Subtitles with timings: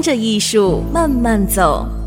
[0.00, 1.99] 跟着艺术慢慢走。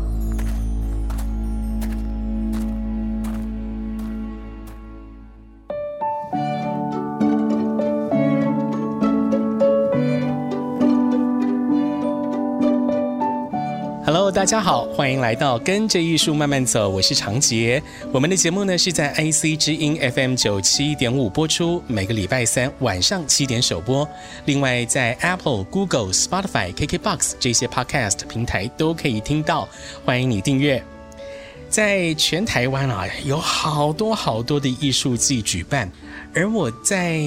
[14.44, 17.82] 大家好，欢迎来到跟着艺术慢慢走，我是长杰。
[18.12, 24.06] 我们的节目呢是在 IC 之音 FM 九七点五播出，每个礼拜三晚上七点首播。
[24.44, 29.66] 另外在 Apple、Google、Spotify、KKBox 这些 Podcast 平台都可以听到，
[30.04, 30.84] 欢迎你订阅。
[31.74, 35.90] 在全台湾啊，有好多好多的艺术季举办。
[36.32, 37.20] 而我在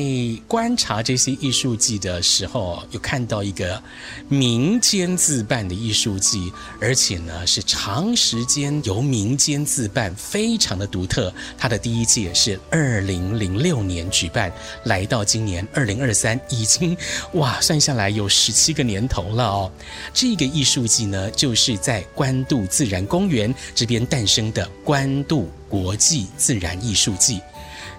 [0.47, 3.81] 观察这些艺术季的时候，有看到一个
[4.29, 11.33] 民间自办的艺术季，而且呢是长时间由民间自办，非常的独特。
[11.57, 14.51] 它的第一届是二零零六年举办，
[14.85, 16.95] 来到今年二零二三，已经
[17.33, 19.71] 哇算下来有十七个年头了哦。
[20.13, 27.41] 这个艺术季呢，就是在关渡自然公园这边诞生真的关渡国际自然艺术季。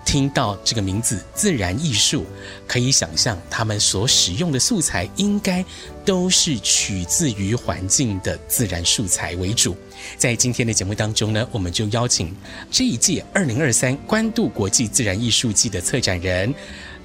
[0.05, 2.25] 听到这个名字“自然艺术”，
[2.65, 5.65] 可以想象他们所使用的素材应该
[6.05, 9.77] 都是取自于环境的自然素材为主。
[10.17, 12.33] 在今天的节目当中呢，我们就邀请
[12.71, 16.55] 这一届二零二三关渡国际自然艺术季的策展人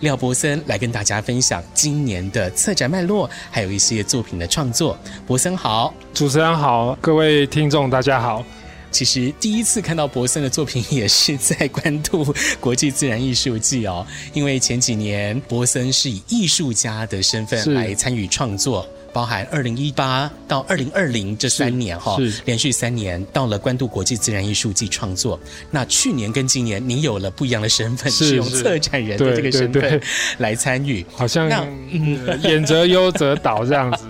[0.02, 4.96] 廖博森来跟大家分享今年的策展脉络，还有一些作品的创作。
[5.26, 8.46] 博森好，主持人好，各位听众大家好。
[8.94, 12.24] 其实第一次看到博森的作品也是在关渡
[12.60, 18.88] 国际自然艺术季哦，因为前几年博森是以艺术家的身份来参与创作。
[19.14, 25.40] 包含二零一八到二零二零这三年哈，连续三年到了关渡国际自然艺术季创作。
[25.70, 30.02] 那去年跟今年，你有了不一样的身份，是用策展人的这个身份
[30.40, 31.06] 来参与。
[31.16, 34.08] 好像那嗯，演则优则导这样子。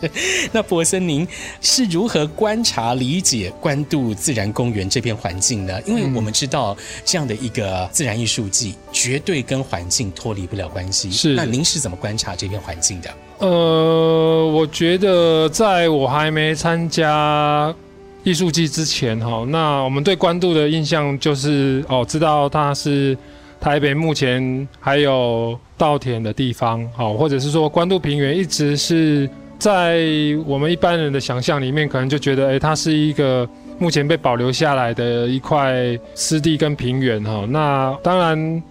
[0.52, 1.26] 那博森，您
[1.60, 5.80] 是如何观察理解关渡自然公园这片环境呢？
[5.84, 11.10] 因为我们知道这样的一个自然艺术季，绝对跟环境脱离不了关系。
[11.10, 13.10] 是，那您是怎么观察这片环境的？
[13.40, 17.74] 呃，我觉得在我还没参加
[18.22, 23.16] 艺术季之前，哈，那我们对关渡的印象就是，哦，知道它是
[23.58, 29.26] 台北目前还有稻田的地方，好，或者是说关渡平原一直是
[29.58, 30.04] 在
[30.44, 38.62] 我们一般人的想象里面，可能就觉得，哎，它是一个目前被保留下来的一块湿地跟平原，哈，那当然。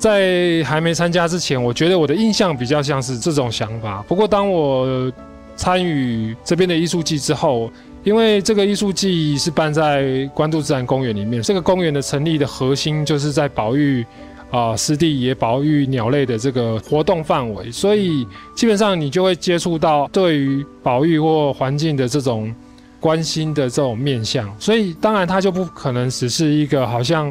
[0.00, 4.02] 在还没参加之前，我觉得我的印象比较像是这种想法。
[4.08, 5.12] 不过，当我
[5.54, 7.70] 参与这边的艺术季之后，
[8.02, 14.02] 因为这个艺术季是办在关渡自然公园里面，这个公园的成立的核心就是在保育
[14.50, 22.50] 啊湿地，也保育鸟类的这个活动范围，所以基本上你就会接触到对于保育或环境的这种
[22.98, 24.50] 关心的这种面向。
[24.58, 27.30] 所以，当然它就不可能只是一个好像。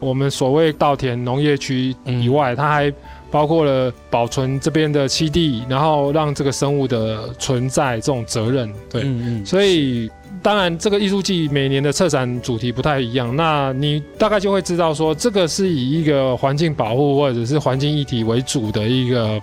[0.00, 2.92] 我们所谓稻田农业区以外，它还
[3.30, 8.72] 包括了保存这边的栖地，然后让这个生物的存在这种责任。
[8.90, 9.46] 对，嗯嗯。
[9.46, 10.10] 所以
[10.42, 19.40] 当然这个艺术季每年的策展主题不太一样，那你大概就会知道说，这个是以一个环境保护或者是环境议题为主的一个。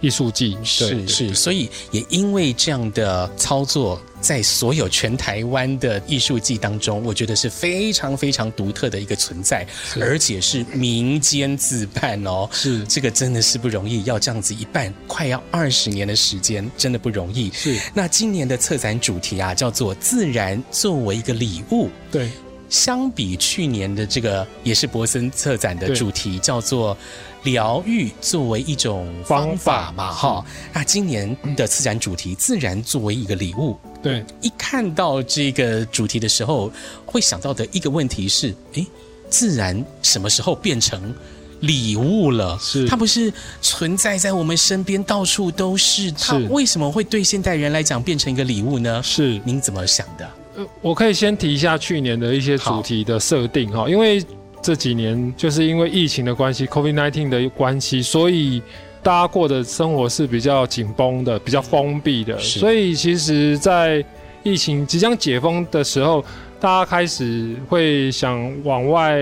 [0.00, 9.66] 艺术季是是，所以也因为这样的操作，在所有全台湾的艺术季当中，我觉得是非常非常独特的一个存在，
[10.00, 12.48] 而且是民间自办哦。
[12.52, 17.50] 是这个真的是不容易，要这样子一办，快要二十年的时间，真的不容易。
[17.52, 21.88] 是那今年的策展主题啊，叫做“自然作为一个礼物”。
[22.10, 22.30] 对，
[22.68, 26.96] 相比去年的这个也是博森策展的主题，叫做。
[27.44, 36.70] 疗愈作为一种方法嘛，哈，那今年的策展主题“自然作为一个礼物”，对，一看到这个主题的时候，
[37.04, 38.86] 会想到的一个问题是：诶，
[39.28, 41.14] 自然什么时候变成
[41.60, 42.58] 礼物了？
[42.60, 49.02] 是它不是存在在我们身边，到处都是，它为什么会对现代人来讲变成一个礼物呢？
[49.02, 50.30] 是您怎么想的？
[50.56, 54.24] 呃，我可以先提一下去年的一些主题的设定哈，因为。
[54.60, 58.60] 这几年就是因为疫情的关系，COVID-19 的关系，所以
[59.08, 64.04] 大家过的生活是比较紧绷的，比较封闭的，所以其实，在
[64.42, 66.22] 疫情即将解封的时候，
[66.60, 69.18] 大家开始会想往外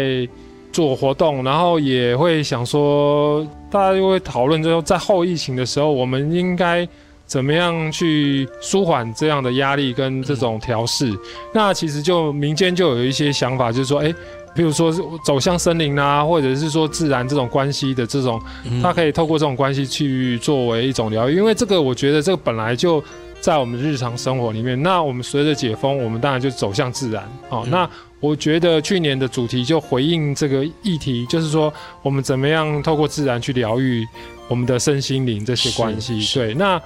[0.72, 6.84] 做活动，然后也会想说，大家就会讨论，就说在后疫情的时候，我们应该
[7.24, 11.08] 怎么样去舒缓这样的压力跟这种调试？
[11.10, 11.18] 嗯、
[11.54, 14.12] 那其实就民间就有一些想法，就是说，哎。
[14.56, 14.90] 比如说
[15.22, 18.40] 走向森林啊，或者是说自然这种关系的这种，
[18.82, 23.04] 它可以透过这种关系去作为一种疗愈，因为这个我觉得这个本来就
[23.40, 24.82] 在我们日常生活里面。
[24.82, 27.22] 那我们随着解封，我们当然就走向自然。
[27.50, 27.88] 哦，那
[28.18, 31.72] 我觉得去年的主题就回应这个议题，就是说
[32.02, 34.06] 我们怎么样透过自然去疗愈
[34.48, 36.18] 我们的身心灵这些关系。
[36.34, 36.80] 对，那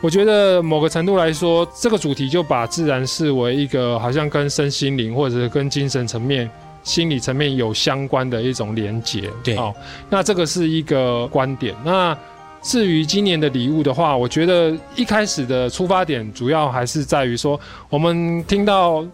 [0.00, 6.50] 我觉得某个程度来说，这个主题就把自然视为一个好像跟身心灵或者是跟精神层面。
[6.82, 9.74] 心理层面有相关的一种连结，对，哦，
[10.08, 11.74] 那这个是一个观点。
[11.84, 12.16] 那
[12.62, 19.04] 至于今年的礼物的话，我觉得一开始的出发点主要还是在于说，我们听到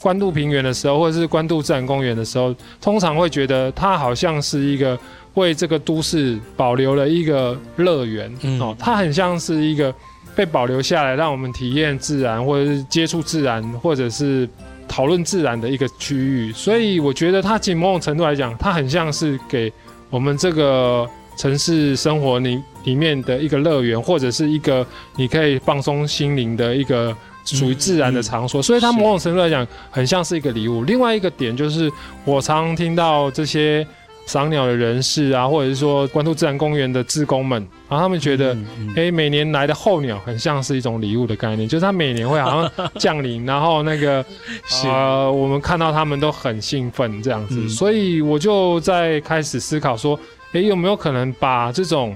[0.00, 4.98] 关渡平原的时候，或者是关渡自然公园的时候，通常会觉得它好像是一个
[5.34, 9.94] 为这个都市保留了一个乐园，嗯，哦，它很像是一个
[10.34, 14.48] 被保留下来，让我们体验自然，或者是接触自然，或者是。
[14.88, 19.72] 讨论自然的一个区域，所以我觉得它从某种程度来讲，它很像是给
[20.10, 24.86] 我们这个城市生活里里面的一个乐园，或者是一个
[25.16, 28.62] 你可以放松心灵的一个属于自然的场所。
[28.62, 30.84] 所以它某种程度来讲，很像是一个礼物。
[30.84, 31.90] 另外一个点就是，
[32.24, 33.86] 我常听到这些。
[34.26, 38.56] 赏鸟的人士啊，或者是说关渡自然公园的志工们，然后他们觉得，
[38.96, 44.24] 哎，每年来的候鸟很像是一种礼物的概念，就是它每年会好像降临，然后那个
[44.84, 50.18] 呃，我们看到他们都很兴奋这样子，所以我就在开始思考说，
[50.52, 52.14] 哎，有没有可能把这种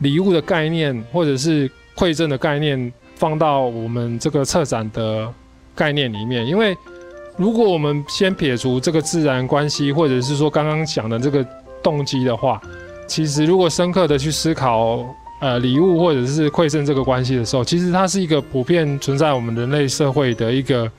[0.00, 5.32] 礼物的概念，或者是馈赠的概念，放到我们这个策展的
[5.74, 6.76] 概念里面，因为。
[7.36, 11.46] 如果我们先撇除这个自然关系，或者是说刚刚讲的这个
[11.82, 12.60] 动机的话，
[13.06, 15.04] 其实如果深刻的去思考，
[15.40, 20.90] 呃，礼物或者是馈赠这个关系的时候，其实它是一个普遍存在我们人类社会的一个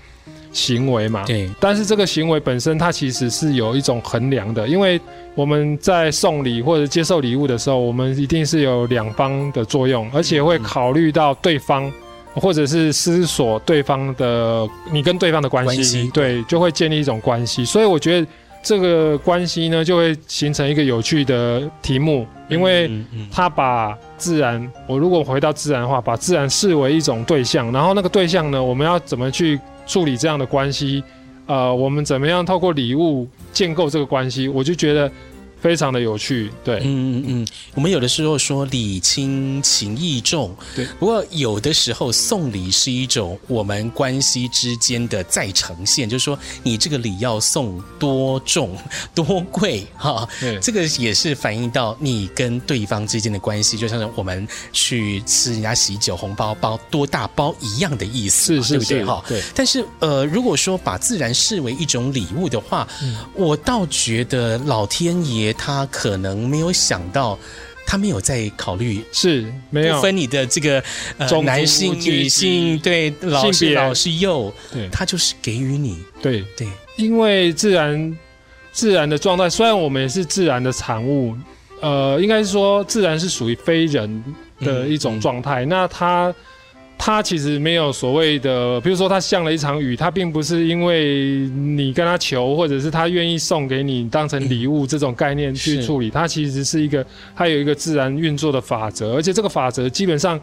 [0.52, 1.24] 行为嘛。
[1.26, 1.50] 对。
[1.60, 5.02] 但是这个行为本身，它其实是有一种衡量的，因为
[5.34, 11.92] 我们在送礼或者接受礼物的时候，我们一定是有两方的作用，而且会考虑到对方。
[12.40, 17.66] 或者是思索对方的你跟对方的关系，对，就会建立一种关系。
[17.66, 18.28] 所以我觉得
[18.64, 22.90] 这个关系呢，就会形成一个有趣的题目，因为
[23.32, 31.04] 他把自然，我如果回到自然的话，把自然视为一种对象，然后那个对象呢，我们要怎么去处理这样的关系？
[31.46, 34.48] 呃，我们怎么样透过礼物建构这个关系？
[34.48, 35.12] 我就觉得。
[35.60, 36.86] 非常的有趣，对，嗯
[37.18, 48.78] 嗯嗯，我们有的时候说礼轻情意重，对，不过有的时候送礼是一种我们关系之间的再呈现，就是说你这个礼要送多重
[49.16, 59.24] 多贵哈，对，这个也是反映到你跟对方之间的关系，就像是我们去吃人家喜酒红包包多大包一样的意思，是是是，对不对哈？
[59.28, 59.42] 对。
[59.56, 65.47] 但是呃，如果说把自然视为一种礼物的话，嗯，我倒觉得老天爷。
[65.54, 67.38] 他可能没有想到，
[67.86, 70.02] 他没有在考虑，是没有。
[70.02, 70.84] 分你的这个
[71.18, 76.44] 呃男性、女性，对，老是老是幼，对，他就是给予你，对。
[76.56, 78.18] 对，因为自然
[78.72, 81.36] 自然的状态，虽然我们也是自然的产物，
[81.82, 84.24] 呃，应该是说自然是属于非人
[84.60, 86.34] 的一种状态，那他。
[86.98, 96.10] 他其实没有所谓的，比如说它下了一场雨，它并不是因为你跟他求，或者是他愿意送给你当成礼物这种概念去处理。
[96.10, 100.40] 它其实是一个，它有一个自然运作的法则，而且这个法则基本上，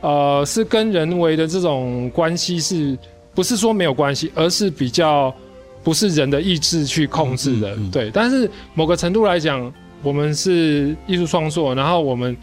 [0.00, 2.96] 呃，是跟人为的这种关系是
[3.34, 5.34] 不是说没有关系，而是比较
[5.82, 7.76] 不是人的意志去控制的。
[7.92, 9.70] 对，但是某个程度来讲，
[10.02, 12.34] 我们是艺术创作，然后我们。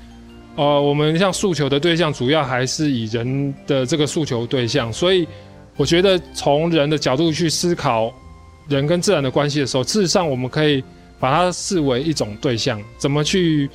[0.55, 5.27] 呃，我们像诉求的对象，主要还是以人的这个诉求对象，所以
[5.77, 8.13] 我觉得从人的角度去思考
[8.67, 10.83] 人跟自然的关系的时候，事实上我们可以
[11.19, 13.67] 把它视为一种对象，怎么去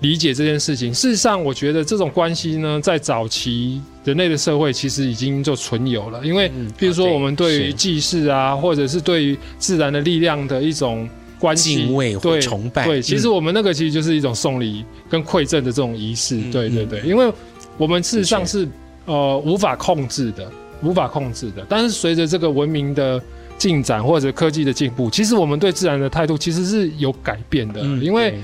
[0.00, 0.94] 理解这件事情？
[0.94, 11.06] 事实上，我觉得这种关系呢，在早期人类的社会其实已经就存有了，因为比如说我们对于祭祀啊，或者是对于自然的力量的一种。
[11.44, 17.30] 关敬畏或崇拜，对，其实我们那个其实就是一种送礼跟馈赠的这种仪式，嗯、对对对，因为
[17.76, 18.66] 我们事实上是
[19.04, 20.50] 呃无法控制的，
[20.82, 21.62] 无法控制的。
[21.68, 23.20] 但是随着这个文明的
[23.58, 28.34] 进展或者科技的进步，其实我们对自然的态度其实是有改变的，嗯、因为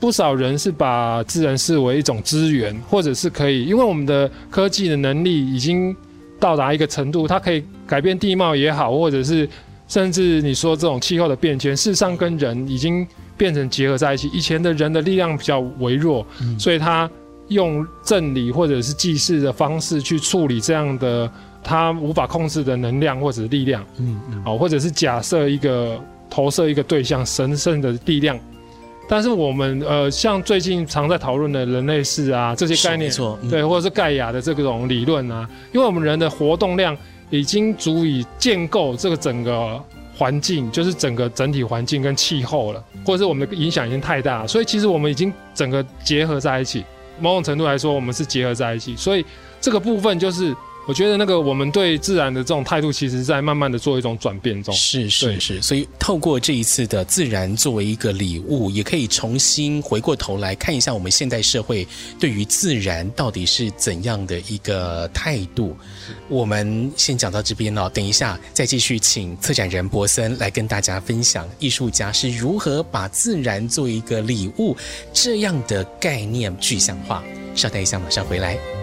[0.00, 5.94] 不少人是把自然视为一种资源，或者是可以，因为我们的科技的能力已经
[6.40, 9.46] 到达一个程度，它可以改变地貌也好，或者是
[9.88, 14.28] 甚至你说这种气候的变迁，事实上跟人已经变成结合在一起。
[14.32, 17.08] 以前的人的力量比较微弱，嗯、所以他
[17.48, 21.30] 用正理或者是祭祀的方式去处理这样的
[21.62, 28.38] 他无法控制的能量或者是力量，嗯嗯，哦，或者是假设一个投射一个对象神圣的力量。
[29.08, 33.08] 但是我们呃，像最近常在讨论的人类世啊这些概念，
[33.40, 36.96] 嗯、对，或者是盖亚的这种理论啊，因为我们人的活动量
[37.30, 39.82] 已经足以建构这个整个
[40.16, 46.84] 环境，就是整个整体环境跟气候了，或者是我们的影响已经太大，所以其实我们已经整个结合在一起，
[47.20, 49.24] 某种程度来说，我们是结合在一起，所以
[49.60, 50.54] 这个部分就是。
[50.86, 54.72] 我觉得那个我们对自然的这种态度，其实在慢慢的做一种转变中。
[54.72, 61.86] 是是是，所以透过这一次的自然作为一个礼物，也可以重新回过头来看一下我们现代社会
[62.20, 65.76] 对于自然到底是怎样的一个态度。
[66.28, 74.76] 我们先讲到这边哦，等一下再继续请策展人博森来跟大家分享艺术家是如何把自然作为一个礼物
[75.12, 77.24] 这样的概念具象化。
[77.56, 78.75] 稍待一下，马上回来。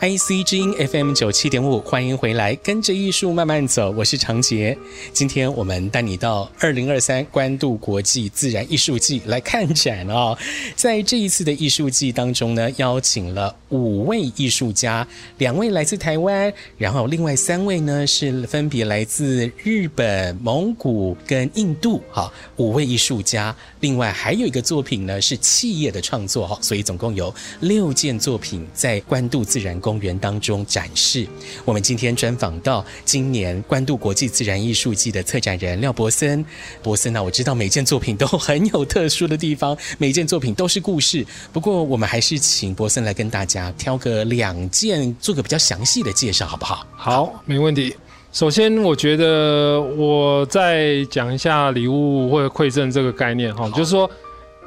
[0.00, 4.74] IC 之音 FM 九七点五，欢迎回来，跟着艺术慢慢走，我是长杰。
[5.12, 10.34] 今天我们带你到二零二三关渡国际自然艺术季来看展哦。
[10.74, 22.00] 在这一次的艺术季当中呢，邀请了五位艺术家，两位来自台湾，然后另外三位呢是分别来自日本、蒙古跟印度。
[22.10, 31.26] 哈，五位艺术家，另外还有一个作品呢是企业的创作哈，所以总共有六件作品在关渡自然公园当中展示。
[31.64, 36.44] 我们今天专访到今年关渡国际自然艺术季的策展人廖博森。
[36.82, 41.26] 博森呢，我知道每件作品都很有特殊的地方，每件作品都是故事。
[41.52, 46.86] 不过，我们还是请博森来跟大家挑个两件，做个比较详细的介绍，好不好？
[46.94, 47.94] 好，没问题。
[48.32, 54.10] 首先，我觉得我再讲一下礼物或者馈赠这个概念哈，就是说。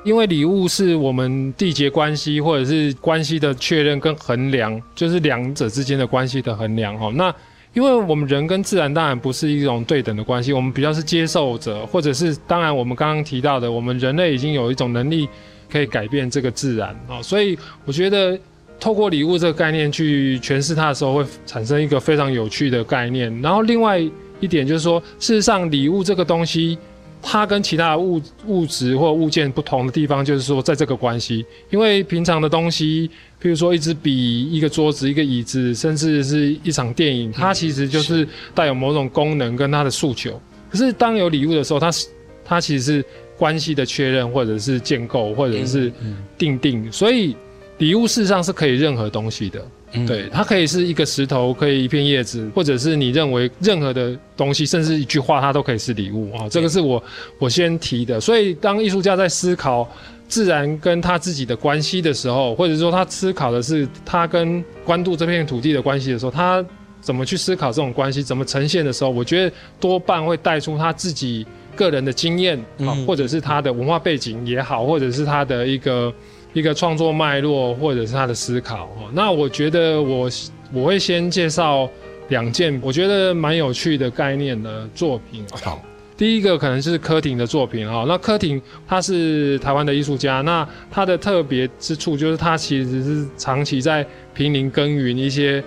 [0.05, 7.09] 因为礼物是我们缔结关系或者是关系的确认跟衡量，就是两者之间的关系的衡量哈。
[7.15, 7.33] 那
[7.73, 15.25] 因为我们人跟自然当然不是一种对等的关系，我们比较是接受者，或者是当然我们刚刚提到的，我们人类已经有一种能力
[15.71, 17.21] 可以改变这个自然啊。
[17.21, 18.37] 所以我觉得
[18.83, 23.33] 透过礼物这个概念去诠释它的时候，会产生一个非常有趣的概念。
[23.41, 23.97] 然后另外
[24.41, 26.77] 一点就是说，事实上礼物这个东西。
[27.25, 33.09] 它跟其他的物物质或物件不同的地方，就是说在这个关系，因为平常的东西，
[33.41, 40.37] 譬如说一支笔、一个桌子、一个椅子，甚至是一场电影，它其实就是带有某种功能跟它的诉求。
[40.69, 42.07] 可是当有礼物的时候，它是
[42.43, 43.05] 它其实是
[43.37, 45.89] 关系的确认，或者是建构，或者是
[46.37, 46.91] 定定。
[46.91, 47.37] 所以
[47.83, 49.61] 礼物事实上是可以任何东西的。
[50.07, 56.47] 对，它可以是一个石头，可以一片叶子，或者是你认为任何的东西，甚至一句话，它都可以是礼物啊。
[56.49, 57.03] 这个是我
[57.37, 58.21] 我先提的。
[58.21, 59.87] 所以，当艺术家在思考
[60.29, 66.65] 自然跟他自己的关系的时候，或者说他思考的是他跟关渡这片土地的关系的时候，他
[67.01, 76.11] 怎么去思考这种关系，怎么呈现的时候，我觉得多半会带出他自己个人的经验啊，或者是他的文化背景也好，或者是他的一个。
[76.53, 78.85] 一个创作脉络，或者是他的思考。
[78.85, 80.29] 哦那我觉得我
[80.71, 81.89] 我会先介绍
[82.29, 85.43] 两件我觉得蛮有趣的概念的作品。
[85.63, 85.83] 好，
[86.15, 87.87] 第一个可能是柯廷的作品。
[87.87, 95.63] 哈，那柯廷他是台湾的艺术家，那他的特别之处就是他其实是长期在平林耕耘一些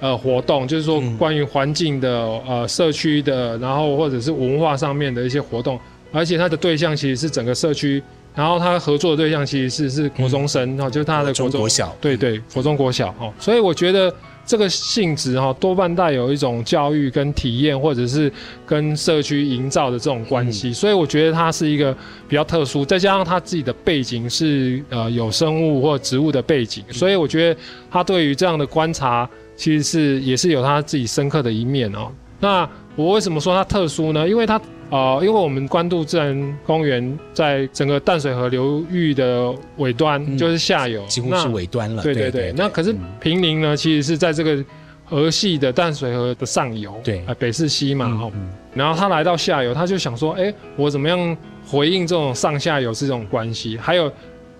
[0.00, 2.10] 呃活动，就是说关于环境的
[2.46, 5.78] 呃社区的，然后或者是文化上面的一些活动，
[6.12, 8.02] 而且他的对象其实是整个社区。
[8.36, 14.14] 然后他合作的对象其实是是国中生，哈、嗯，就是他的国中，国小，对对，国中国小，哈，所以我觉得
[14.44, 18.30] 这个性质哈，多半带有一种教育跟体验，或者是
[18.66, 21.96] 跟社区营造的这种关系，嗯、所以我觉得他是一个
[22.28, 29.26] 比较特殊，再加上他自己的背景是呃有生物或植物的背景，所以我觉得他对于这样的观察，
[29.56, 32.12] 其实是也是有他自己深刻的一面哦。
[32.38, 34.28] 那我为什么说他特殊呢？
[34.28, 34.60] 因为他。
[34.90, 42.02] 哦、呃，因为我们关渡自然公园在整个淡水河流域的尾端，嗯、就是下游，几乎是尾端了。
[42.02, 44.64] 对对对，那可是平林呢，其实是在这个
[45.04, 48.30] 河系的淡水河的上游，对，呃、北势溪嘛。
[48.74, 53.76] 然后他来到下游，他就想说，哎，我怎么样回应这种上下游这种关系？
[53.76, 54.12] 还有。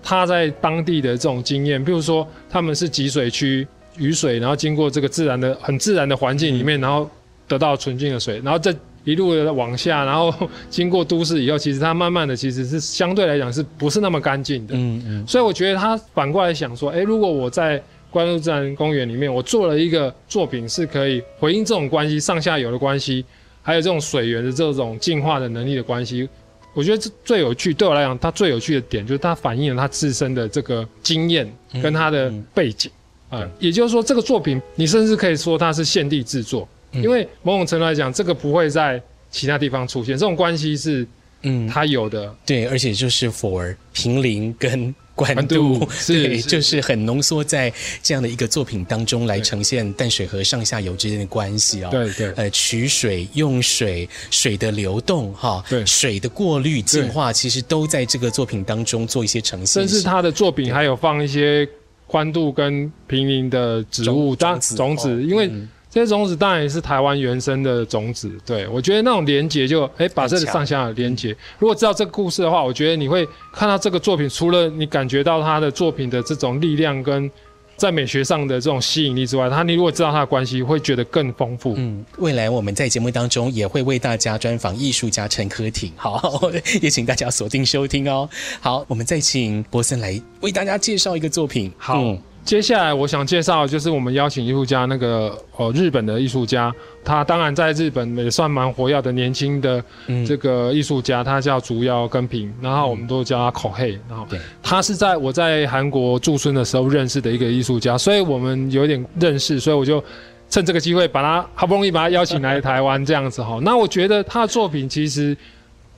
[0.09, 3.67] 他在当地的这种经验，比如说他们是集水区，
[3.97, 7.09] 雨水，然后经过这个自然的很自然的环境里面，然后
[7.45, 8.73] 得到纯净的水，然后再
[9.07, 10.33] 一路的往下，然后
[10.69, 14.75] 经过都市以后，其实它慢慢的其实是相对来讲是不是那么干净的？
[14.75, 15.25] 嗯嗯。
[15.25, 23.23] 所以我觉得他反过来想说，哎，如果我在关渡自然公园里面，我做了一个作品，是可以回应这种关系上下游的关系，
[23.61, 26.27] 还有这种水源的这种净化的能力的关系。
[26.73, 31.49] 我觉得这最有趣，对我来讲，它最有趣的点就是它反映了它自身的这个经验
[31.81, 32.91] 跟它的背景
[33.29, 33.51] 啊、嗯嗯。
[33.59, 40.17] 也就是说，这个作品你甚至可以说它是现地制作，因为某种程度来讲，这个不会在其他地方出现。
[40.17, 41.07] 这种关系是，
[41.43, 42.35] 嗯，它有的。
[42.45, 44.93] 对，而且就是 for 平林跟。
[45.17, 51.91] 关渡 对，就是很浓缩在这样的一个作品当中来呈现淡水河上下游之间的关系啊、哦。
[51.91, 59.87] 对对，呃，取水、用水、水的流动，哈，对，水的过滤、净化，其实都在这个作品当中做一些呈现。
[59.87, 61.67] 甚至他的作品还有放一些
[62.05, 65.47] 关渡跟平林的植物当种子，因为。
[65.47, 65.67] 嗯
[65.97, 71.35] 这些种子当然也是台湾原生的种子，对，我觉得那种连接就哎，把这个上下连接。
[71.57, 77.27] 如果知道这个故事的话，我觉得你会看到这个作品，除了你感觉到他的作品的这种力量跟
[77.75, 81.73] 在美学上的这种吸引力之外，他你如果知道他的关系，会觉得更丰富。
[81.77, 86.39] 嗯，未来我们在节目当中也会为大家专访艺术家陈科廷，好，
[86.79, 88.29] 也请大家锁定收听哦。
[88.61, 91.71] 好，我们再请博森来为大家介绍一个作品。
[91.75, 91.99] 好。
[92.03, 96.73] 嗯接下来我想介绍，就是我们邀请艺术家那个呃日本的艺术家，
[97.03, 99.83] 他当然在日本也算蛮活跃的年轻的
[100.25, 104.25] 这个艺术家，他叫竹腰根平，然后我们都叫他口黑，然后
[104.63, 110.01] 他是在我在韩国驻村的时候认识的一个艺术家，所以我们有点认识，所以我就
[110.49, 113.59] 趁这个机会把他好不容易把他邀请来台湾这样子哈。
[113.61, 115.35] 那我觉得他的作品其实。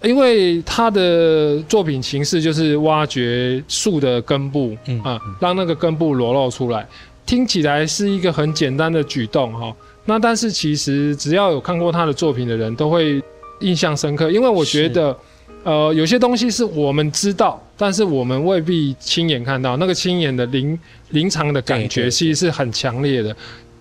[0.02, 6.88] 因为他的作品形式就是挖掘树的根部，嗯啊，让那个根部裸露出来，
[7.26, 9.76] 听起来是一个很简单的举动哈。
[10.06, 13.22] 那但是其实只要有看过他的作品的人都会
[13.60, 15.16] 印象深刻，因为我觉得，
[15.64, 23.36] 呃，有些东西是我们知道，但是我们未必亲眼看到，那个亲眼的临临场的感觉其实是很强烈的。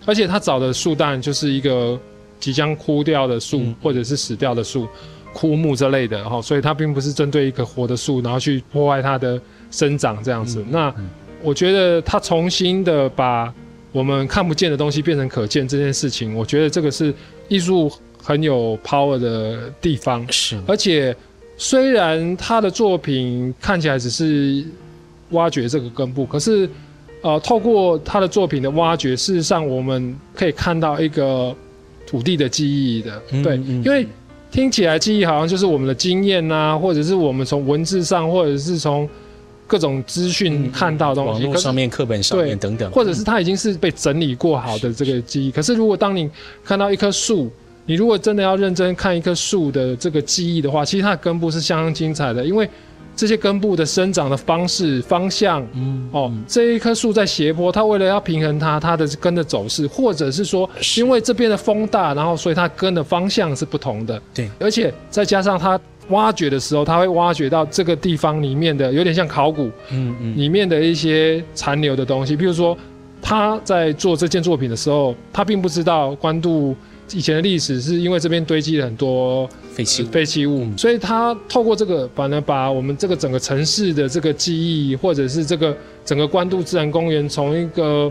[0.04, 1.98] 而且他找的树当然就是一个
[2.40, 4.88] 即将枯掉的树，或者是死掉的树。
[5.38, 10.60] 枯木之类的哈，所以它并不是针对一棵活的树，然后去破坏它的生长这样子。
[10.62, 10.94] 嗯、那
[11.44, 13.54] 我觉得他重新的把
[13.92, 17.14] 我们看不见的东西变成可见这件事情，我觉得这个是
[17.46, 17.88] 艺术
[18.20, 20.26] 很有 power 的地方。
[20.32, 21.14] 是，而且
[21.56, 24.64] 虽然他的作品看起来只是
[25.30, 26.68] 挖掘这个根部，可是
[27.22, 31.54] 呃，透过他的作品的挖掘，事实上我们可以看到一个
[32.04, 34.04] 土地的记忆的，嗯、对，因为。
[34.50, 39.08] 听起来记忆好像就是我们的经验呐、啊，或者是我们从文字上，或者是从
[39.66, 45.50] 各种资讯看到的东西，网络上面、课本上面等等，或者是它已经是被整理过好的这个记忆。
[45.50, 46.30] 可是如果当你
[46.64, 47.50] 看到一棵树，
[47.86, 52.68] 你如果真的要认真看一棵树的这个记忆的话，其实它的根部是相当精彩的，因为。
[53.18, 65.78] 这些根部的生长的方式、方向，嗯，哦，这一棵树在斜坡，它为了要平衡它，它的根的走势，或者是说，因为这边的风大，然后所以它根的方向是不同的，对，而且再加上它
[66.10, 72.78] 挖掘的时候，它会挖掘到这个地方里面的有点像考古，嗯嗯，里面的一些残留的东西，比如说
[73.20, 76.72] 他在做这件作品的时候，他并不知道关渡。
[77.14, 88.10] 以前的历史是因为这边堆积了很多废弃废弃物，所以它透过这个，反而把我们这个整个城市的这个记忆，或者是这个整个关渡自然公园，从一个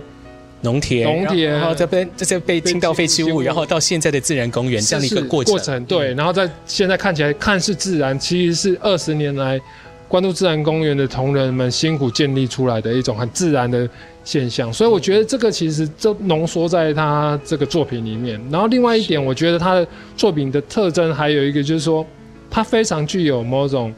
[0.61, 9.59] 农田，农田，然后这边这些被倾倒废弃物，然后到现在的自然公园这样的一个过程，过程对，然后在现在看起来看似自然，其实是二十年来
[10.07, 13.85] 关渡自然公园的同仁们辛苦建立出来的一种很自然的。
[14.27, 18.37] 现象，所以我觉得这个其实就浓缩在他这个作品里面。
[18.51, 19.87] 然后另外一点，我觉得他的
[20.17, 22.05] 作品的特征还有一个就是说，
[22.49, 23.93] 他非常具有某种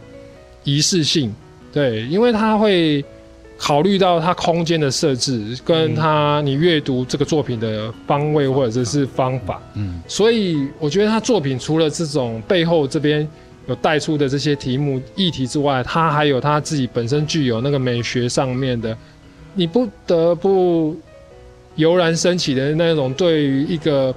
[0.63, 1.33] 仪式性，
[1.73, 3.03] 对，因为他会
[3.57, 13.27] 考虑到他空间的设置，跟他你阅读这个作品的方位或者是方法，嗯，所以我觉得他作品除了这种背后这边
[13.65, 18.95] 有带出的这些题目议题之外，他还有他自己本身具有那个美学上面的。
[19.53, 20.95] 你不得不
[21.75, 24.13] 油然升起的那种对于一个，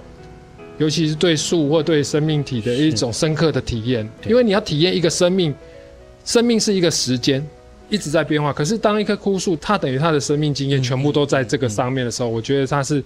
[0.78, 5.54] 尤其是对树或对生命体的一种深刻的体验，因为你要体验一个生命，
[6.24, 7.44] 生命是一个时间
[7.88, 8.52] 一直在变化。
[8.52, 13.02] 可是当一棵枯树，它等于它的生命经验全部都在这个上面的时候，我觉得它是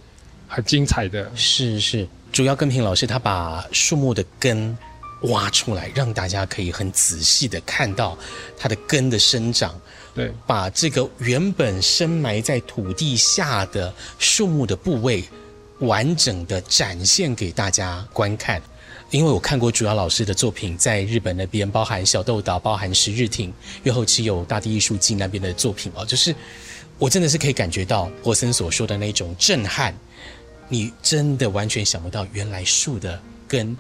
[0.49, 1.31] 很精彩的。
[1.35, 4.77] 是是，主要根平老师他把树木的根
[5.23, 8.17] 挖出来，让大家可以很仔细的看到
[8.57, 9.75] 它的根的生长。
[10.17, 15.23] 对，把这个原本深埋在土地下的树木的部位，
[15.81, 18.61] 完整的展现给大家观看。
[19.11, 23.53] 因为我看过主要老师的作品，在日本那边，包含小豆岛，包含十日町，
[23.83, 26.35] 越后期有大地艺术季那边的作品哦，就是
[26.99, 29.95] 我真的是可以感觉到博森所说的那种震撼。
[30.69, 33.77] 你真的完全想不到，原来树的根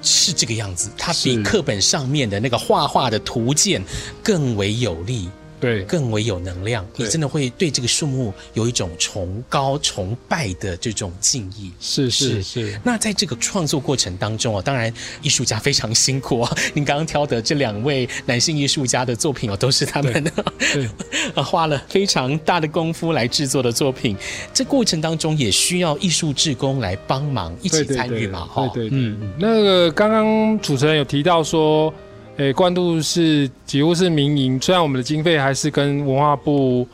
[0.00, 3.80] 是这个样子，它比课本上面的那个画画的图鉴
[4.24, 5.28] 更为有力。
[5.62, 11.70] 对，更为有能量，你真的会对这个树木有一种崇高、崇拜的这种敬意。
[11.78, 12.80] 是是是，是。
[12.82, 16.52] 那在这个创作过程当中啊，当然艺术家非常辛苦啊。
[16.74, 20.32] 您刚刚挑的这两位男性艺术家的作品哦，都是他们的，
[20.72, 20.88] 对，
[21.40, 24.16] 花了非常大的功夫来制作的作品。
[24.52, 28.44] 这过程当中也需要艺术志工来帮忙一起参与嘛？
[28.46, 31.94] 哈，对对，嗯，那个刚刚主持人有提到说。
[32.38, 36.86] 诶，关渡是几乎是民营，虽然我们的经费还是跟文化部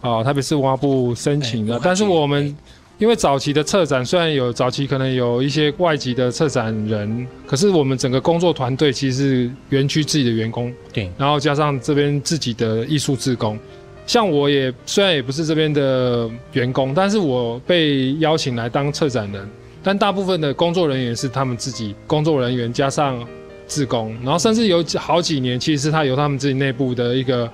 [0.00, 2.56] 啊，特别是文化部申请的，但是我们
[2.98, 13.58] 因为早期的策展虽然有早期可能有一些外籍的策展人，可是我们整个工作团队其实是园区自己的员工，对，然后加上这边自己的艺术志工，
[14.06, 19.46] 像我也虽然也不是这边的员工，但是我被邀请来当策展人，
[19.82, 23.22] 但大部分的工作人员是他们自己工作人员加上。
[23.66, 27.50] 志工，然后甚至有好几年，其实是他由他们自己内部的一个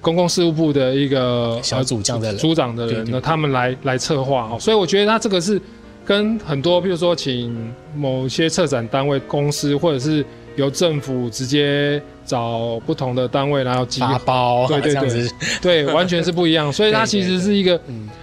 [0.00, 5.60] 公共事务部的一个小组这样的组长的人，那他们来来策划哦，所以我觉得他这个是
[6.04, 10.24] 跟很多，比如说请某些策展单位公司，或者是
[10.56, 15.28] 由政府直接找不同的单位，然后发包，对对对，
[15.84, 16.72] 对，完全是不一样。
[16.72, 17.80] 所以它其实是一个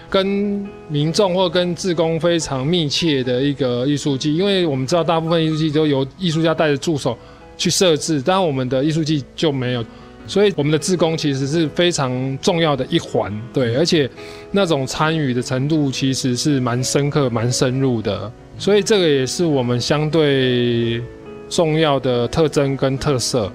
[0.10, 7.18] 跟民众或跟志工非常密切的一个艺术季，因为我们知道大部分艺术季都由艺术家带着助手
[7.58, 9.86] 去设置，但我们的艺术季就没有，
[10.26, 14.10] 所以我们的志工其实是非常重要的一环，对，而且
[14.52, 21.02] 那种参与的程度其实是蛮深刻、蛮深入的，所以这个也是我们相对
[21.52, 23.52] 重要的特征跟特色。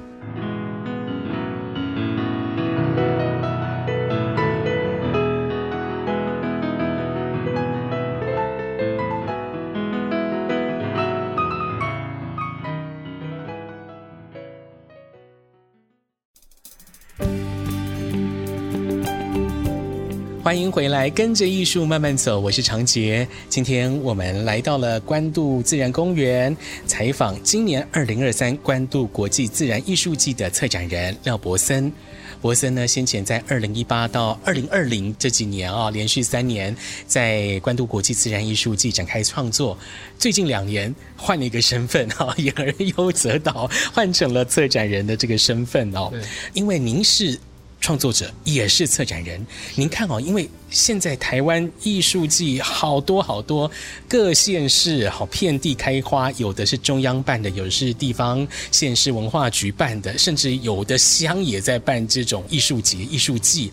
[20.56, 22.40] 欢迎回来，跟着艺术慢慢走。
[22.40, 23.28] 我是长杰。
[23.46, 31.92] 今天我们来到了关渡自然公园，采访今年二零二三关渡国际自然艺术季的策展人廖博森。
[32.40, 36.74] 博森呢，先前在二零一八到二零二零这几年啊，连续三年
[37.06, 39.76] 在关渡国际自然艺术季展开创作。
[40.18, 46.10] 最近两年换了一个身份 哈，言而优则导，换成了策展人的这个身份哦。
[46.54, 47.38] 因为您是。
[47.86, 49.46] 创作者也是策展人，
[49.76, 53.70] 您看哦，因为现在台湾艺术季好多好多，
[54.08, 63.70] 各县市好遍地开花，有的是中央办的，有的是地方县市文化局办的，甚至有的乡也在办这种艺术节、艺术季。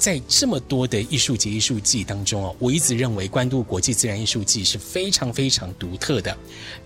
[0.00, 6.34] 在这么多的艺术节、艺术季当中哦，我一直认为关渡国际自然艺术季是非常非常独特的。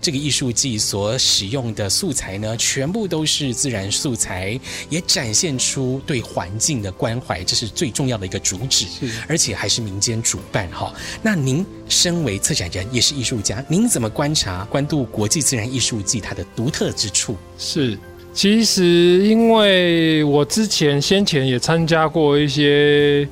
[0.01, 8.85] 这个艺术季所使用的素材呢，全部都是自然素材，也展现出对环境的关怀，这是最重要的一个主旨。
[9.29, 10.93] 而且还是民间主办哈。
[11.21, 17.37] 那您身为策展人，也是艺术家，您怎么观察关渡国际自然艺术季它的独特之处？
[17.57, 17.97] 是。
[18.35, 18.83] 其实，
[19.25, 23.25] 因为我之前先前也参加过一些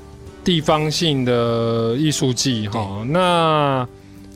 [0.45, 3.85] 地方性的艺术季，哈，那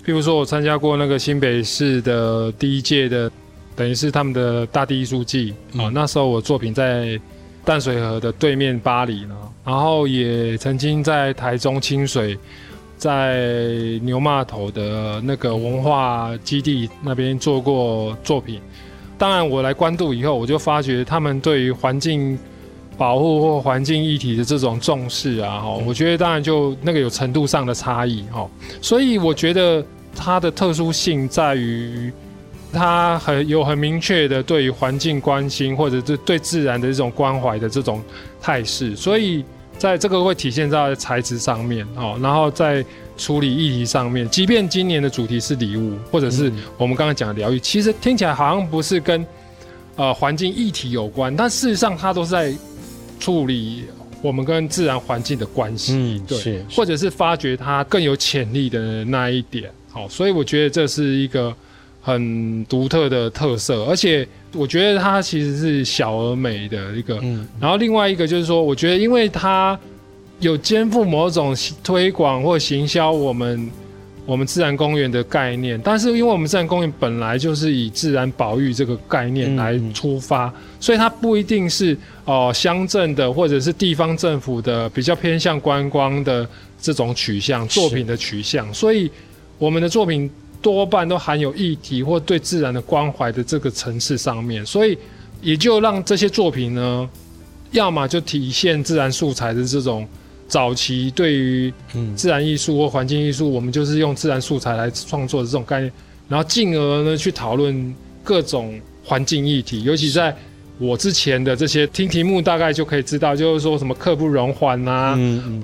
[0.06, 3.32] 譬如说我参加过那个新北市的第一届的，
[3.77, 7.17] 等于是他们的大地艺术季，啊，那时候我作品在
[7.63, 12.38] 淡水河的对面巴黎呢，然后也曾经在台中清水，
[12.97, 13.38] 在
[14.01, 18.60] 牛骂头的那个文化基地那边做过作品。
[19.17, 22.38] 当然，我来关渡以后，我就发觉他们对于环境
[22.97, 28.47] 保护或环境议题的这种重视啊，哈，我觉得当然就那个有程度上的差异，哈，
[28.82, 29.84] 所以我觉得
[30.15, 32.12] 它的特殊性在于，
[32.71, 38.01] 它很有很明确的对于环境关心，或者是对自然的这种关怀的这种
[38.39, 39.43] 态势，所以
[39.77, 42.86] 在这个会体现在材质上面，哦，然后在。
[43.17, 49.25] 处理议题上面，即便今年的主题是礼物，或者是我们刚刚讲的疗愈，其实听起来好像不是跟
[49.95, 52.53] 呃环境议题有关，但事实上它都是在
[53.19, 53.86] 处理
[54.21, 59.69] 我们跟自然环境的关系，嗯，对，是，或者是发掘它更有潜力的那一点。
[59.89, 61.53] 好，所以我觉得这是一个
[62.01, 67.19] 很独特的特色，而且我觉得它其实是小而美的一个。
[67.21, 69.77] 嗯，然后另外一个就是说，我觉得因为它
[70.39, 73.71] 有肩负某种推广或行销我们
[74.26, 86.47] 我们自然公园的概念，但是因为我们自然公园本来就是以自然保育这个概念来出发，所以它不一定是哦乡镇的或者是地方政府的比较偏向观光的
[86.82, 89.10] 这种取向作品的取向，所以
[89.58, 90.30] 我们的作品。
[90.60, 94.97] 多半都含有议题或对自然的关怀的这个层次上面，所以
[95.39, 97.08] 也就让这些作品呢，
[97.69, 100.06] 要么就体现自然素材的这种
[100.47, 101.73] 早期对于
[102.15, 105.91] 自然艺术或环境艺术，我们就是用自然素材来创作的这种概念，
[106.29, 110.36] 然后进而呢去讨论各种环境议题，尤其在
[110.79, 115.17] 我之前的这些听题目大概就可以知道，就是说什么刻不容缓啊，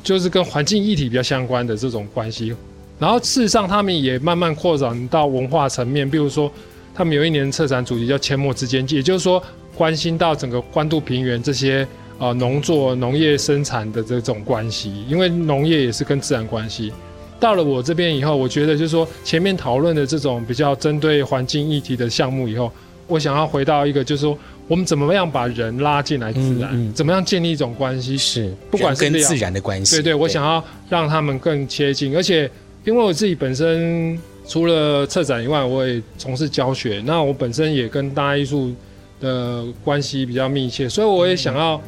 [0.04, 2.54] 就是跟环境议题比较相关的这种关系。
[3.00, 6.50] 然后事实上，他们也慢慢扩展到文化层面，比如说，
[6.94, 9.44] 他们有一年策展主题叫“阡陌之间”，也就是说，
[9.76, 11.86] 关心到整个关渡平原这些
[12.18, 16.92] 呃农作、农业生产的这种关系，因为农业也是跟自然关系。
[17.40, 22.72] 到了我这边以后，我觉得就是说，前面讨论的这种比较针对环境议题的项目以后，
[23.08, 32.50] 我想要回到一个，就是说，我们怎么样把人拉进来自然，嗯嗯、怎么样建立一种关系，是不管是跟自然的关系，对对，我想要让他们更贴近，而且。
[32.86, 37.02] 因为我自己本身除了策展以外，我也从事教学。
[37.06, 38.74] 那我本身也跟大艺术
[39.22, 41.82] 的关系比较密切，所以我也想要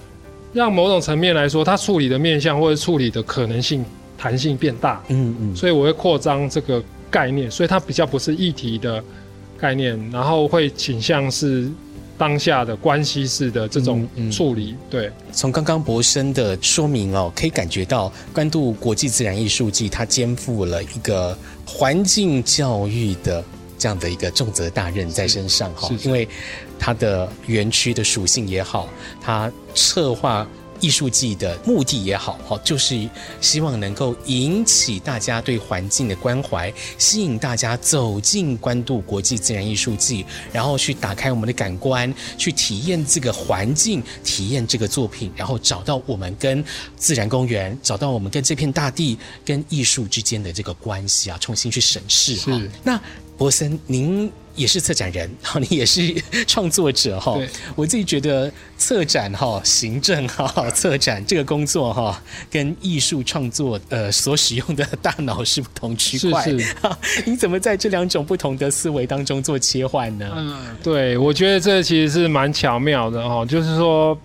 [0.55, 3.85] 让某种层面来说，它处理的面向或者处理的可能性
[4.17, 5.03] 弹性变大。
[5.09, 5.55] 嗯嗯。
[5.55, 9.03] 所以我会扩张这个概念，所以它比较不是议题的
[9.59, 11.69] 概念，然后会倾向是。
[12.17, 15.11] 当下的关系式的这种处理，嗯嗯、对。
[15.33, 23.43] 从刚刚博生的说明哦，可以感觉到关渡国际自然艺术季它肩负了一个环境教育的
[23.77, 26.27] 这样的一个重责大任在身上哈，因为
[26.79, 28.89] 它的园区的属性也好，
[29.21, 30.47] 它策划。
[30.79, 33.09] 艺术季的目的也好，哈，就是
[33.41, 46.63] 希望能够引起大家对环境的关怀，吸引大家走进关渡国际自然艺术季，然后去打开我们的感官，去体验这个环境，体验这个作品，然后找到我们跟
[46.95, 52.61] 自然公园，找到我们跟这片大地、跟艺术之间的这个关系啊，重新去审视哈。
[52.83, 52.99] 那
[53.38, 54.31] 博森，您。
[54.55, 56.13] 也是策展人， 哈，你也是
[56.47, 57.37] 创作者，哈。
[57.75, 66.43] 我自己觉得策展，哈，行政，哈， 策展这个工作，哈，跟艺术创作，呃，所使用的大脑是不同区块。
[66.43, 66.75] 是是。
[67.25, 70.31] 你怎么在这两种不同的思维当中做切换呢？
[70.35, 74.17] 嗯，对，我觉得这其实是蛮巧妙的，哈，就是说，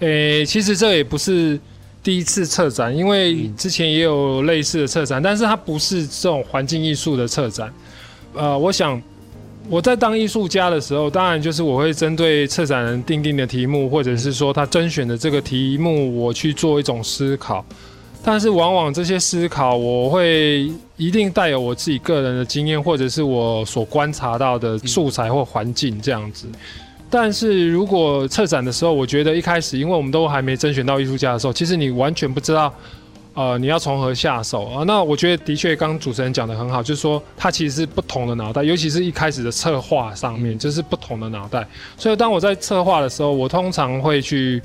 [0.00, 1.58] 诶，其实这也不是
[2.02, 7.72] 第一次策展，因为之前也有类似的策展，但是它不是这种环境艺术的策展。
[8.34, 9.00] 呃，我想。
[9.68, 17.64] 我在当艺术家的时候，当然就是我会针对策展人定定的题目，或者是说他甄选的这个题目，我去做一种思考。
[18.22, 26.46] 但是往往这些思考，我会一定带有我自己个人的经验，或者是我所观察到的素材或环境这样子。
[27.08, 32.72] 但是如果策展的时候，我觉得一开始，因为我们都还没甄选到艺术家的时候，其实你完全不知道。
[33.40, 34.84] 呃，你要从何下手啊？
[34.86, 41.66] 那我觉得的确，刚刚主持人讲的很好，就是说它其实是不同的脑袋，尤其是一开始的策划上面，就是不同的脑袋。
[41.96, 44.60] 所以当我在策划的时候，我通常会去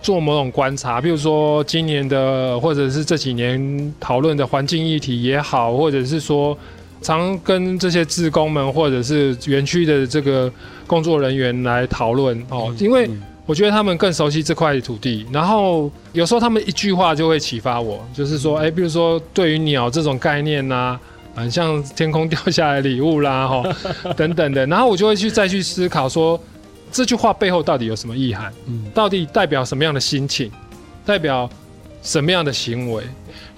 [0.00, 6.56] 做某种观察，比如说今年的或者是这几年讨论的环境议题也好，或者是说
[7.02, 10.48] 常跟这些志工们或者是园区的这个
[10.86, 13.10] 工作人员来讨论哦，因为。
[13.46, 21.00] 我觉得他们更熟悉这块土地，然后有时候他们一句话就会启发我，就是说，哎，比如说对于鸟这种概念呐、啊，
[21.34, 23.62] 很像天空掉下来礼物啦，哈，
[24.16, 26.40] 等等的，然后我就会去再去思考说，
[26.90, 28.50] 这句话背后到底有什么意涵？
[28.66, 30.50] 嗯，到底代表什么样的心情？
[31.04, 31.46] 代表
[32.02, 33.04] 什么样的行为？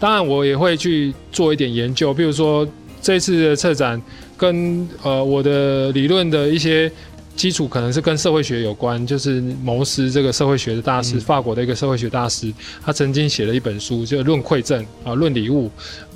[0.00, 2.66] 当然，我也会去做一点研究，比如说
[3.00, 4.02] 这次的策展
[4.36, 6.90] 跟呃我的理论的一些。
[7.36, 12.50] 基础可能是跟社会学有关，就是谋斯这个社会学的大师，法国的一个社会学大师，
[12.82, 15.66] 他曾经写了一本书，就《论馈赠》啊，《论礼物》，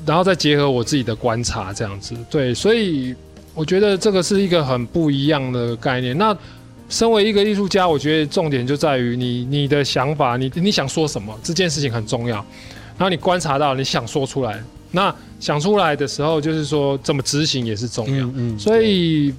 [0.07, 3.15] 然后再结合我自己的观察，这样子，对，所以
[3.55, 6.17] 我觉得这个是一个很不一样的概念。
[6.17, 6.35] 那
[6.89, 12.37] 身为一个艺术家，我觉得重点就在于你你的想法，你你想说什么，这件事情很重要。
[12.97, 14.59] 然后你观察到你想说出来，
[14.91, 18.27] 那想出来的时候，就是说怎么执行也是重要。
[18.35, 19.35] 嗯，所以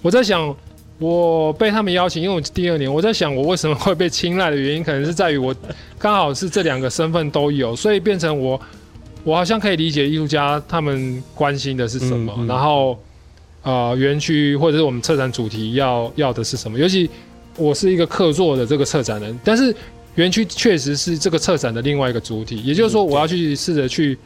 [0.00, 0.56] 我在想。
[0.98, 5.54] 我被他们邀请，因为我第二年，我在想我为什么会被青睐的原因，可能是在于我
[5.96, 8.60] 刚好是这两个身份都有，所以变成我，
[9.22, 12.98] 我好像可以理解艺术家他们关心的是什么，嗯嗯、然后，
[13.62, 16.76] 呃园区或者是我们策展主题要要的是什么。
[16.76, 17.08] 尤其
[17.56, 19.72] 我是一个客座的这个策展人，但是
[20.16, 24.18] 园区确实是这个策展的另外一个主体，也就是说我要去试着去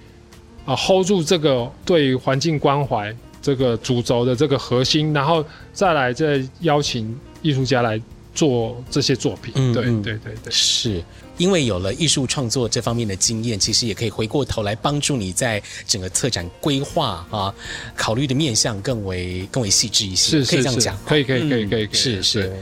[0.65, 8.01] 啊、呃、hold 住这个对环境关怀这个主轴的这个核心，然后再来再邀请艺术家来
[8.33, 9.53] 做这些作品。
[9.57, 11.03] 嗯，对对对对，是。
[11.39, 17.55] 因为有了艺术创作这方面的经验，其实也可以回过头来帮助你在整个策展规划啊，
[17.97, 20.39] 考虑的面向更为更为细致一些。
[20.39, 21.89] 是，是，可以这样讲，可以可以可以可以。
[21.93, 22.53] 是是，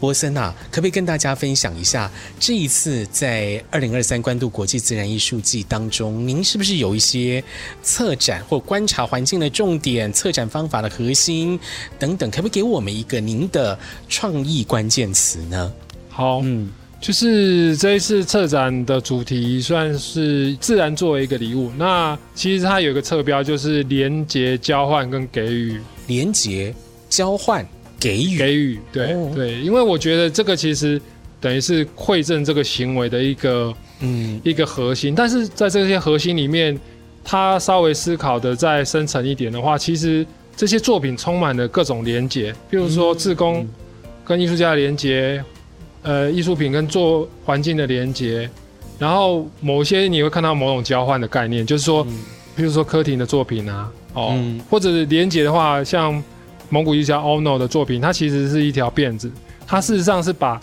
[0.00, 7.42] 柏森啊，可不可以跟大家分享一下这一次在二零二三关渡国际自然艺术季当中，您是不是有一些
[7.82, 11.58] 策展或观察环境的重点、策展方法的核心
[11.98, 12.30] 等等？
[12.30, 15.72] 可不可以给我们一个您的创意关键词呢？
[16.10, 16.70] 好，嗯。
[16.98, 21.70] 就是这一次策展的主题算是自然作为一个礼物。
[21.76, 25.80] 那其实它有一个侧标，就是连结、交换跟给予。
[26.06, 26.74] 连结、
[27.08, 27.64] 交换、
[28.00, 28.38] 给予。
[28.38, 29.60] 给予，对、哦、对。
[29.60, 31.00] 因为我觉得这个其实
[31.40, 35.14] 等于是馈赠这个行为的一个嗯一个核心。
[35.14, 36.76] 但是在这些核心里面，
[37.22, 43.68] 他稍微思考的再深层一点的话，其实这些作品充满了各种连接，比如说自工
[44.24, 45.44] 跟艺术家的连结。
[46.06, 48.48] 呃，艺术品跟做环境的连接，
[48.96, 52.20] 然后某些你会看到某种交换的概念，就是说，嗯、
[52.54, 56.22] 比如说柯廷的作品啊，哦，嗯、或者连接的话，像
[56.70, 59.28] 蒙古艺术家 Ono 的作品，它其实是一条辫子，
[59.66, 60.60] 它事实上是把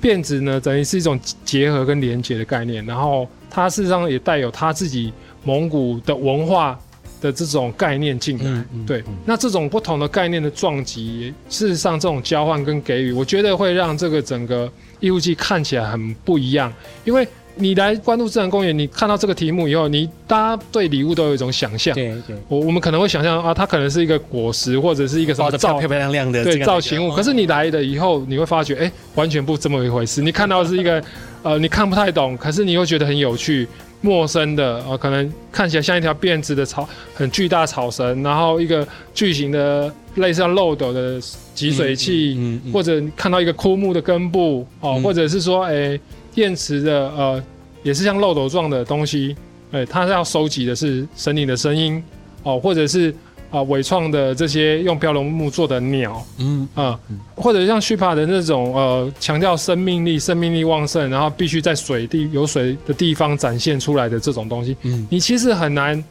[0.00, 5.12] 辫子呢，等于是一种结合跟连接的概念，然后它事实上也带有它自己
[5.44, 6.80] 蒙古的文化
[7.20, 14.70] 的这种概念进来，对，那这种不同的概念的撞击，事实上这种交换跟给予，我觉得会让这个整个。
[14.98, 16.72] 艺术季看起来很不一样，
[17.04, 21.94] 因为你来关渡自然公园，你看到这个题目以后，你大家对礼物都有一种想象。
[21.94, 27.14] 对对，我我们可能会想象啊，它可能是一个果实，或者是一个什么造漂漂亮亮的对造型物。
[27.14, 30.22] 可是你来了以后，你会发觉，哎、欸，完全不这么一回事。
[30.22, 31.04] 你看到的是一个，
[31.42, 33.68] 呃，你看不太懂，可是你又觉得很有趣。
[34.06, 41.20] 陌生的，呃，可能看起来像一条辫子的草，很巨大草绳，然后一个巨型的类似像漏斗的
[41.52, 45.98] 集水器，嗯嗯嗯、或者看到一个枯木的根部，哦、或者是说，哎，
[46.32, 47.42] 电池的，呃，
[47.82, 49.34] 也是像漏斗状的东西，
[49.72, 52.00] 哎，它是要收集的是森林的声音，
[52.44, 53.12] 哦、呃，或者是。
[53.50, 56.98] 啊，伟创的这些用飘绒木做的鸟，嗯啊，
[57.34, 66.02] 或者像 Shippa 的那种呃，强调生命力、生命力旺盛，然后必须在水地有水的地方展现出来的这种东西，嗯，你其实很难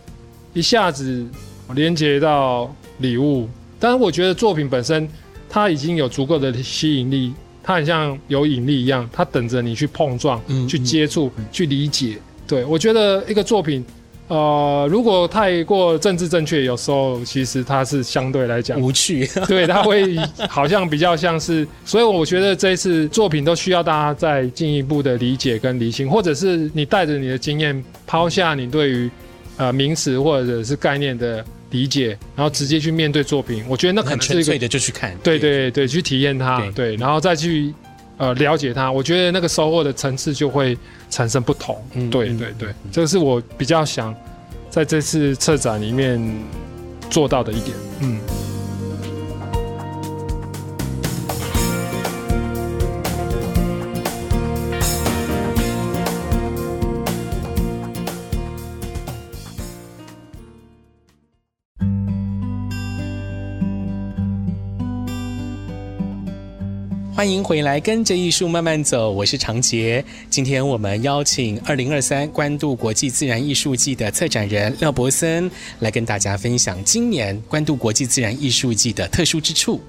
[0.53, 1.25] 一下子
[1.73, 3.49] 连接到礼物。
[3.79, 5.07] 但是我觉得作品本身
[5.49, 12.17] 它已经有足够的吸引力，它很像有引力一样，它等着你去碰撞、嗯、去接触、嗯、去理解。
[12.47, 13.85] 对，我觉得一个作品。
[14.27, 20.15] 呃，如果太过政治正确，有时候其实它是相对来讲无趣， 对，它会
[20.49, 29.11] 好像比较像是，所以我觉得这一次作品都需要大家再进一步的理解跟理性，或者是你带着你的经验，抛下你对于
[29.57, 37.71] 呃名词或者是概念的理解，然后直接去面对作品，我觉得那可能是一个纯粹的就去看，对对对，去体验它，对，然后再去。
[38.17, 40.77] 呃，了解它，我觉得那个收获的层次就会
[41.09, 41.77] 产生不同。
[41.93, 44.15] 嗯，对对对，嗯、这个是我比较想
[44.69, 46.21] 在这次策展里面
[47.09, 47.75] 做到的一点。
[48.01, 48.19] 嗯。
[67.15, 69.09] 欢迎回来，跟着艺术慢慢走。
[69.09, 70.03] 我是长杰。
[70.29, 75.49] 今天我们邀请二零二三关渡国际自然艺术季的策展人廖博森
[75.79, 79.79] 来跟大家分享今年关渡国际自然艺术季的特殊之处。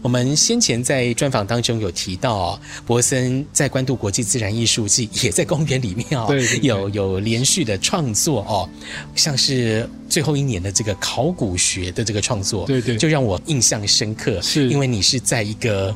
[0.00, 8.70] 我们先前在专访当中有提到哦，柏森在关渡国际自然艺术季也在公园里面哦，对对对有有连续的创作哦，
[9.16, 15.92] 像是最后一年的这个考古学的这个创作，对对，就让我印象深刻，是因为你是在一个。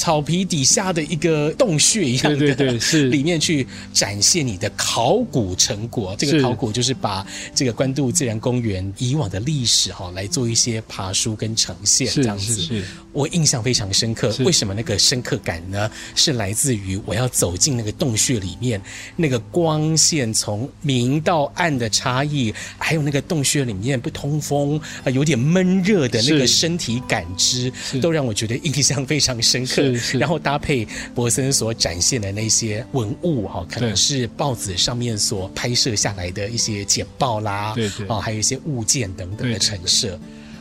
[0.00, 6.16] 草皮底下的一个洞穴一样的，对对对， 是里面去展现你的考古成果。
[6.18, 12.54] 这个考古就是把这个关渡自然公园以往的历史哈来做一些爬书跟呈现，这样子。
[12.54, 14.34] 是，是，是我印象非常深刻。
[14.40, 15.90] 为什么那个深刻感呢？
[16.14, 18.80] 是来自于我要走进那个洞穴里面，
[19.16, 29.82] 那个光线从明到暗的差异，还有那个洞穴里面不通风啊，有点闷热的那个身体感知，都让我觉得印象非常深刻。
[30.18, 40.18] 然后搭配博森所展现的那些文物哈，可能是报纸上面所拍摄下来的一些简报啦，对对，哦，还有一些物件等等的陈设，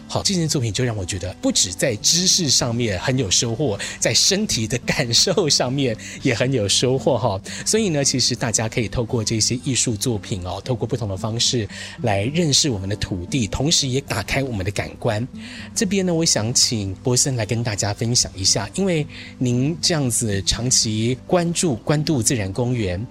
[0.10, 7.40] 好，这件作品就让我觉得不止在知识上面很有收获，在身体的感受上面也很有收获哈。
[7.64, 11.70] 所以呢，其实大家可以透过这些艺术作品哦，透过不同的方式
[12.02, 15.26] 来认识我们的土地，同时也打开我们的感官。
[15.76, 19.06] 这边呢，我想请柏森来跟大家分享一下，因为
[19.38, 23.06] 您这样子长期关注关渡自然公园，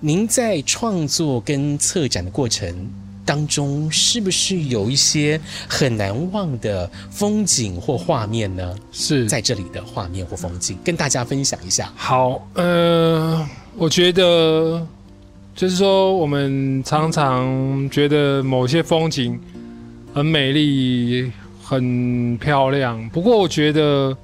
[0.00, 3.01] 您在创作跟策展的过程。
[3.24, 8.74] 当中是不是有一些很难忘的风景或画面呢？
[8.90, 11.92] 是在这里的画面或风景，跟大家分享一下。
[11.96, 13.46] 好，呃，
[13.76, 14.84] 我觉得
[15.54, 19.38] 就是说，我们常常觉得某些风景
[20.12, 21.30] 很美丽、
[21.62, 23.08] 很漂亮。
[23.10, 24.16] 不过，我觉得，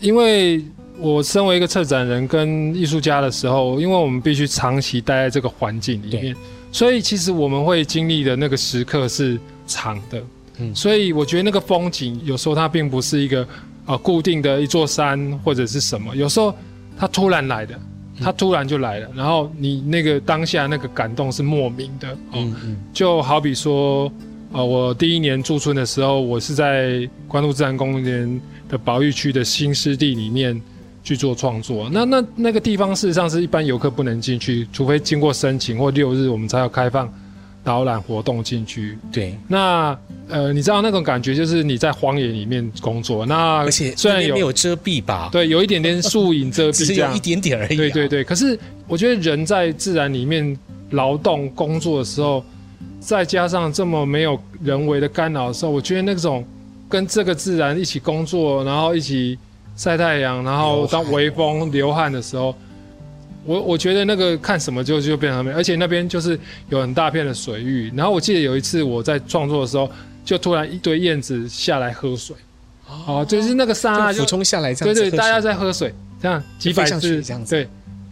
[0.00, 0.62] 因为
[0.98, 6.36] 我身为一个策展人跟艺术家的时候，因为我们必须长期待在这个环境里面。
[6.70, 10.22] 所以其实我们会经历的那个时刻是长的，
[10.58, 13.46] 嗯，所以我觉得那个风景有时候它并不是一个
[13.86, 16.54] 呃固定的一座山或者是什么，有时候
[16.96, 17.78] 它突然来的，
[18.20, 24.12] 它突然就来了，然后你那个当下那个感动是莫名的，嗯嗯，就好比说，
[24.52, 30.60] 呃，我第一年驻村的时候，我是在关渡自然公园的保育区的新湿地里面。
[31.04, 37.10] 去做创作，那那那个地方事实上是一般游客不能进去，除非经过申请或六日，我们才要开放
[37.64, 38.98] 导览活动进去。
[39.10, 47.76] 对，那呃，你知道那种感觉就是你在荒野里面工作，那而且虽然有没有遮蔽吧，对，有一点点树影遮蔽， 只是有一点点而已啊。
[47.76, 50.58] 对对对，可是我觉得人在自然里面
[50.90, 52.44] 劳动工作的时候，
[53.00, 56.44] 再加上这么没有人为的干扰的时候，我觉得那种
[56.86, 59.38] 跟这个自然一起工作，然后一起。
[59.78, 62.52] 晒太阳，然后当微风流汗的时候，
[63.44, 67.90] 我我觉得那个看什么就就变成美，而且那边就是有很大片的水域。
[67.96, 69.88] 然后我记得有一次我在创作的时候，
[70.24, 72.34] 就突然一堆燕子下来喝水，
[73.06, 77.68] 哦，就是那个沙啊，俯冲下来这样，对对，大家在喝水，这样几百只这样子，对，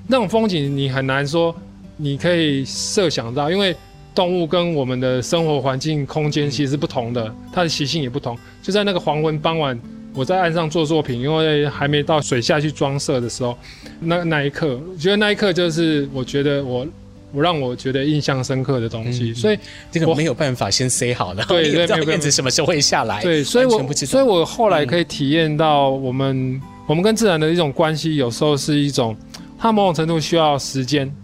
[0.06, 1.52] 那种风景你很难说，
[1.96, 3.74] 你可以设想到，因为
[4.14, 9.76] 动物跟我们的生活环境空间其实是不同的，它的习性也不同，就在那个黄昏傍晚。
[10.16, 13.56] 我在岸上做作品，因为还没到水下去装设的时候，
[14.00, 16.86] 那那一刻，我觉得那一刻就是我觉得我
[17.32, 19.58] 我让我觉得印象深刻的东西，嗯、所以
[19.92, 21.44] 这个没有办法先塞好了。
[21.46, 23.20] 对对， 没有燕子什么时候会下来？
[23.22, 29.14] 对，所以我所以我后来可以体验到我们、嗯、我们跟自然的一种关系，有时候是一种，
[29.58, 31.14] 它某种程度需要时间，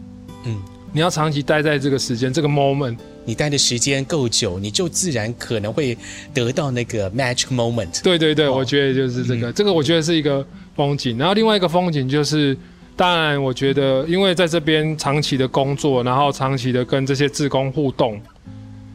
[0.44, 0.60] 嗯，
[0.92, 2.98] 你要长期待在这个时间这个 moment。
[3.24, 5.96] 你待的时间够久，你就自然可能会
[6.34, 8.02] 得到那个 magic moment。
[8.02, 10.44] 对对对，哦、我觉得就是这个，嗯、这个我觉得是一个
[10.74, 11.16] 风景。
[11.16, 12.56] 然后另外一个风景就是，
[12.96, 18.20] 当然我觉得，因为在这边长期的工作，然后长期的跟这些志工互动，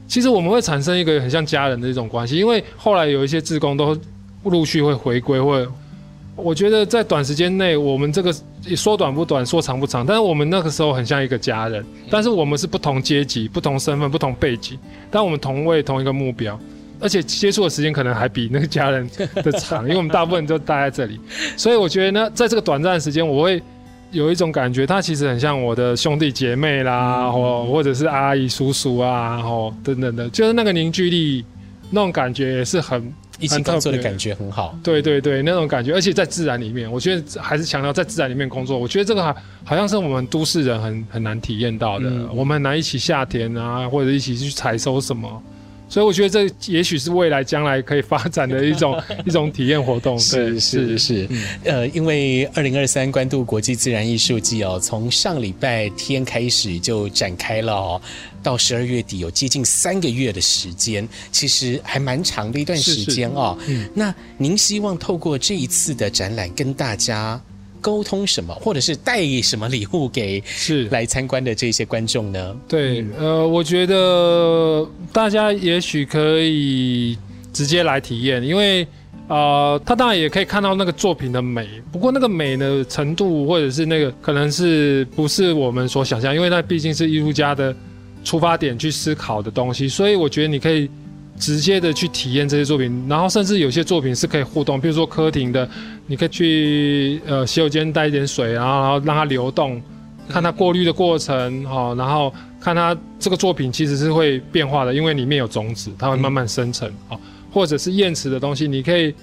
[0.07, 2.35] 其实我们会产生一个很像家人的一种关系。
[2.35, 3.97] 因为后来有一些志工都
[4.43, 5.65] 陆续会回归，或
[6.37, 8.33] 我觉得在短时间内，我们这个
[8.75, 11.83] 说短不短，说长不长，但是我们那个时候很像一个家人。
[12.11, 14.77] 但是我们是不同阶级、不同身份、不同背景，
[15.09, 16.57] 但我们同为同一个目标，
[16.99, 19.09] 而且接触的时间可能还比那个家人
[19.43, 21.19] 的长， 因为我们大部分都待在这里。
[21.57, 23.59] 所以我觉得呢，在这个短暂的时间，我会
[24.11, 31.43] 有一种感觉，他其实很像我的兄弟姐妹啦，或或者是阿姨叔叔啊，哦等等的，就是那个凝聚力，
[31.89, 33.11] 那种感觉也是很。
[33.39, 38.77] 一起工作的感觉很好，对对对，那种感觉，而且在自然里面，我觉得还是强调在自然里面工作。
[38.77, 45.41] 我觉得这个好好像是我们都市人很很难体验到的，嗯、我们很难一起下田啊，或者一起去采收什么。
[45.89, 50.19] 所以我觉得这也许是未来将来可以发展的一种 一种体验活动。
[50.19, 58.01] 是是是，嗯、呃，因为二零二三关渡国际自然艺术季哦，从上礼拜天开始就展开了哦，
[58.47, 63.57] 到十二月底有接近三个月的时间，其实还蛮长的一段时间哦。
[63.59, 67.37] 是是嗯、那您希望透过这一次的展览跟大家
[67.81, 72.55] 沟通什么，或者是带什么礼物给是来参观的这些观众呢？
[72.69, 77.17] 对，呃，我觉得大家也许可以
[77.51, 78.87] 直接来体验，因为
[79.27, 87.75] 呃，他当然也可以看到那个作品的美，不过那个美的程度或者是那个可能是不是我们所想象，因为那毕竟是艺术家的
[88.27, 90.89] 出发点去思考的东西，所以我觉得你可以。
[91.39, 95.69] 直接的去体验这些作品，然后甚至有些作品是可以互动，比如说柯廷的，
[96.07, 99.79] 你可以去呃洗手间带一点水，然后然后让它流动，
[100.27, 107.19] 看它过滤的过程，哈，然后看它这个作品其实是会变化的，因为里面有种子，它会慢慢生成，啊、嗯，
[107.51, 109.13] 或者是验池的东西，你可以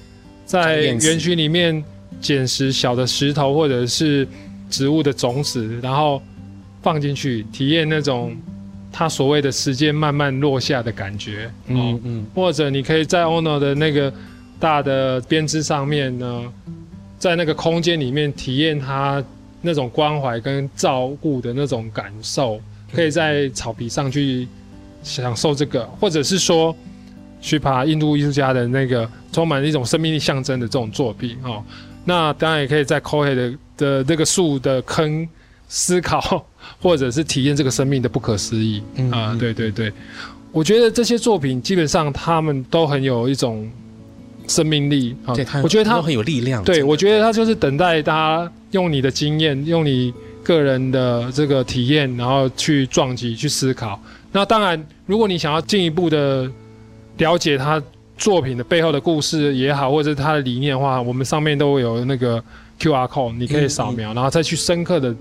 [0.47, 1.83] 在园区里面
[2.21, 4.25] 捡拾小的石头或者是
[4.71, 6.23] 植物的种子，然后
[6.81, 8.37] 放进去体验那种。
[8.97, 14.13] 它所谓的时间慢慢落下的感觉，嗯哦、嗯，或者你可以在 Ono 的那个
[14.61, 16.53] 大的编织上面呢，
[17.19, 19.21] 在那个空间里面体验它
[19.61, 22.61] 那种关怀跟照顾的那种感受，
[22.95, 24.47] 可以在草皮上去
[25.03, 26.73] 享受这个，或者是说
[27.41, 31.61] 去爬印度艺术家的那个充满一种生命力象征的这种作品哦。
[32.05, 35.29] 那当然也可以在 Kohe 的的这个树的坑
[35.67, 36.47] 思考，
[36.81, 39.37] 或者是体验这个生命的不可思议啊、嗯呃！
[39.37, 39.93] 对对对，
[40.53, 43.69] 我觉得这些作品基本上他们都很有一种
[44.47, 45.35] 生命力啊。
[45.35, 46.63] 对，我觉得他都很有力量。
[46.65, 50.13] 对，我觉得他就是等待大家用你的经验，用你
[50.43, 53.99] 个人的这个体验，然后去撞击、去思考。
[54.33, 56.51] 那当然，如果你想要进一步的
[57.19, 57.83] 了解他
[58.19, 62.43] 作品的背后的故事也好，或者是他的理念的话，我们上面都会有那个
[62.81, 65.15] QR code，你可以扫描，嗯嗯然后再去深刻的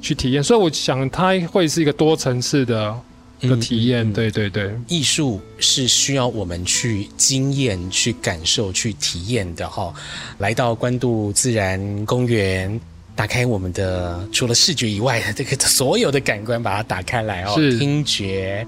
[0.00, 0.42] 去体验。
[0.42, 2.94] 所以我想，它会是一个多层次的
[3.40, 4.06] 一个体验。
[4.06, 9.92] 嗯嗯嗯对对对，艺术是需要我们去经验、去感受、去体验的哈。
[10.38, 12.80] 来到关渡自然公园，
[13.14, 18.66] 打开我们的除了视觉以外的这个所有的感官，把它打开来哦，是听觉、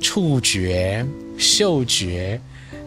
[0.00, 1.04] 触觉、
[1.36, 2.40] 嗅觉。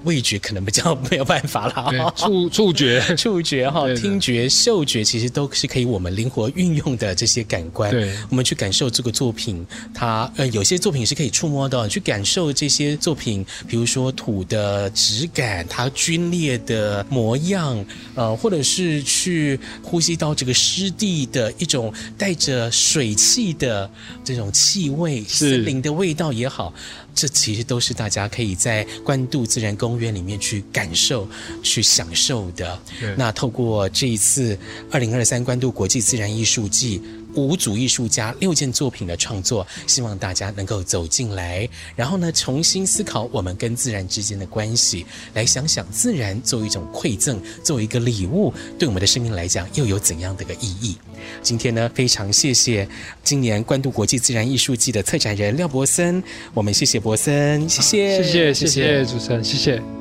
[0.04, 7.92] 味觉可能比较没有办法啦，触触觉， 触觉哈，听觉、嗅觉其实都是可以我们灵活运用的这些感官。
[7.92, 17.86] 对，我们去感受这个作品，它呃有些作品是可以触摸的，去感受这些作品，比如说土的质感，它皲裂的模样，
[18.16, 23.90] 呃，或者是去呼吸到这个湿地的一种带着水汽的
[24.24, 26.74] 这种气味，是森林的味道也好。
[27.14, 31.28] 这其实都是大家可以在关渡自然公园里面去感受、
[31.62, 32.80] 去享受的。
[33.18, 34.58] 那透过这一次
[34.92, 37.02] 二零二三关渡国际自然艺术季，
[37.36, 50.98] 五组艺术家六件作品的创作，希望大家能够走进来，然后呢，重新思考我们跟自然之间的关系，来想想自然作为一种馈赠，作为一个礼物，对我们的生命来讲又有怎样的一个意义？
[51.42, 52.88] 今天呢，非常谢谢
[53.24, 56.22] 今年关渡国际自然艺术季的策展人廖博森，
[56.54, 60.01] 我们谢谢博森，谢谢，谢谢谢谢主持人，谢谢。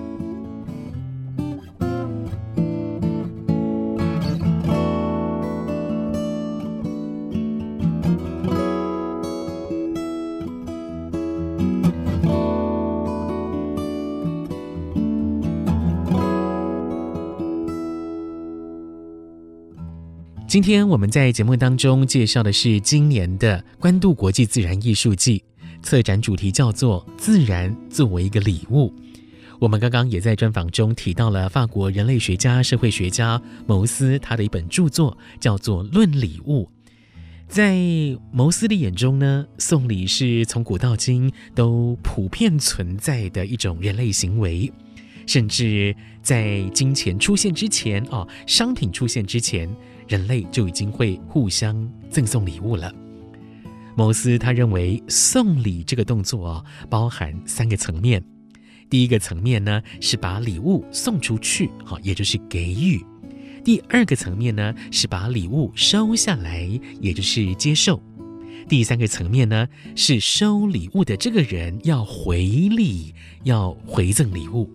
[20.51, 25.44] 今天我们在节目当中介绍的是今年的关渡国际自然艺术季，
[25.80, 28.92] 策展主题叫做“自然作为一个礼物”。
[29.61, 36.64] 我们刚刚也在专访中提到了法国人类学家、社会学家牟斯他的一本著作，叫做《论礼物》。
[37.46, 37.78] 在
[38.32, 44.72] 牟斯的眼中呢，送礼是从古到今都普遍存在的一种人类行为，
[45.28, 45.94] 甚至
[46.24, 49.72] 在金钱出现之前哦，商品出现之前。
[50.11, 52.92] 人类就已经会互相赠送礼物了。
[53.96, 58.20] 摩斯他认为送礼这个动作啊，包含三个层面。
[58.88, 62.98] 第一个层面呢，是把礼物送出去，好，也就是给予；
[63.62, 66.68] 第二个层面呢，是把礼物收下来，
[67.00, 68.00] 也就是接受；
[68.68, 74.68] 第三个层面呢，是收礼物的这个人要回礼，要回赠礼物。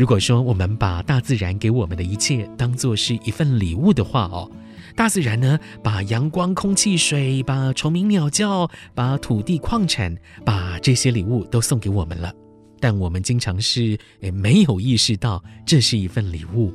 [0.00, 4.50] 如果说我们把大自然给我们的一切当作是一份礼物的话哦，
[4.96, 12.32] 大自然呢，把阳光、空气、水，把虫鸣鸟叫，把土地、矿产，把这些礼物都送给我们了。
[12.80, 16.72] 但我们经常是诶没有意识到这是一份礼物，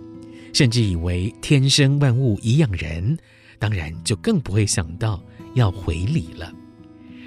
[0.54, 3.18] 甚至以为天生万物以养人，
[3.58, 5.20] 当然就更不会想到
[5.56, 6.54] 要回礼了。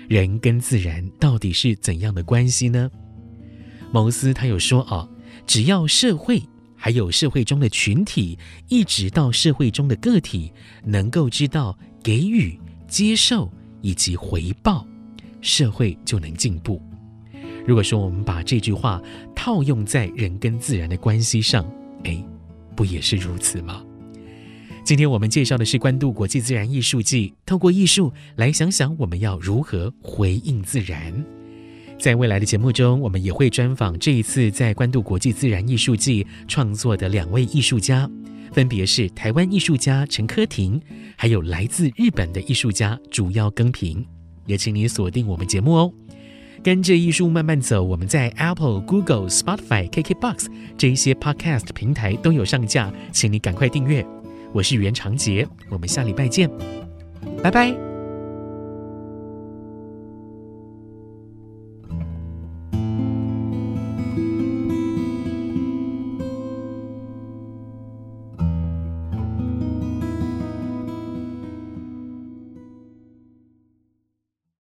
[0.07, 2.89] 人跟自然到底是怎样的关系呢？
[3.91, 5.09] 牟斯他有说哦。
[5.49, 6.43] 只要社会
[6.77, 8.39] 还有社会中的群体，
[8.69, 10.53] 一直到社会中的个体
[10.85, 14.87] 能够知道给予、接受以及回报，
[15.41, 16.81] 社会就能进步。
[17.67, 19.03] 如果说我们把这句话
[19.35, 21.67] 套用在人跟自然的关系上，
[22.05, 22.23] 哎，
[22.77, 23.83] 不也是如此吗？
[24.85, 31.25] 今天我们介绍的是关渡国际自然艺术季，透过艺术来想想我们要如何回应自然。
[31.99, 38.09] 在未来的节目中，我们也会专访这一次在关渡国际自然艺术季创作的两位艺术家，
[38.53, 40.81] 分别是台湾艺术家陈科婷，
[41.17, 44.05] 还有来自日本的艺术家竹腰耕平。
[44.47, 45.93] 也请你锁定我们节目哦。
[46.63, 50.47] 跟着艺术慢慢走，我们在 Apple、Google、Spotify、KKBox
[50.77, 54.05] 这一些 Podcast 平台都有上架，请你赶快订阅。
[54.53, 56.51] 我是袁长杰，我们下礼拜见，
[57.43, 57.88] 拜拜。